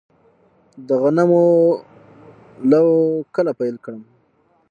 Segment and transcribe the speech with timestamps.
[0.87, 1.45] د غنمو
[2.71, 2.85] لو
[3.35, 4.03] کله پیل کړم؟